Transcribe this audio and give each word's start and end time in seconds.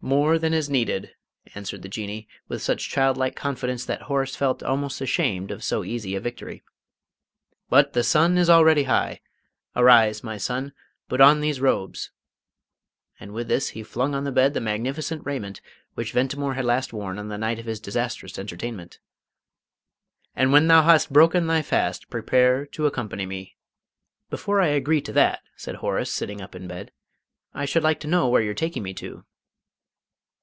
"More 0.00 0.38
than 0.38 0.54
is 0.54 0.70
needed," 0.70 1.12
answered 1.56 1.82
the 1.82 1.88
Jinnee, 1.88 2.28
with 2.46 2.62
such 2.62 2.88
childlike 2.88 3.34
confidence, 3.34 3.84
that 3.86 4.02
Horace 4.02 4.36
felt 4.36 4.62
almost 4.62 5.00
ashamed 5.00 5.50
of 5.50 5.64
so 5.64 5.82
easy 5.82 6.14
a 6.14 6.20
victory. 6.20 6.62
"But 7.68 7.94
the 7.94 8.04
sun 8.04 8.38
is 8.38 8.48
already 8.48 8.84
high. 8.84 9.20
Arise, 9.74 10.22
my 10.22 10.36
son, 10.36 10.72
put 11.08 11.20
on 11.20 11.40
these 11.40 11.60
robes" 11.60 12.12
and 13.18 13.32
with 13.32 13.48
this 13.48 13.70
he 13.70 13.82
flung 13.82 14.14
on 14.14 14.22
the 14.22 14.30
bed 14.30 14.54
the 14.54 14.60
magnificent 14.60 15.26
raiment 15.26 15.60
which 15.94 16.12
Ventimore 16.12 16.54
had 16.54 16.64
last 16.64 16.92
worn 16.92 17.18
on 17.18 17.26
the 17.26 17.36
night 17.36 17.58
of 17.58 17.66
his 17.66 17.80
disastrous 17.80 18.38
entertainment 18.38 19.00
"and 20.36 20.52
when 20.52 20.68
thou 20.68 20.82
hast 20.84 21.12
broken 21.12 21.48
thy 21.48 21.60
fast, 21.60 22.08
prepare 22.08 22.66
to 22.66 22.86
accompany 22.86 23.26
me." 23.26 23.56
"Before 24.30 24.60
I 24.60 24.68
agree 24.68 25.00
to 25.00 25.12
that," 25.14 25.42
said 25.56 25.74
Horace, 25.74 26.12
sitting 26.12 26.40
up 26.40 26.54
in 26.54 26.68
bed, 26.68 26.92
"I 27.52 27.64
should 27.64 27.82
like 27.82 27.98
to 27.98 28.08
know 28.08 28.28
where 28.28 28.40
you're 28.40 28.54
taking 28.54 28.84
me 28.84 28.94
to." 28.94 29.24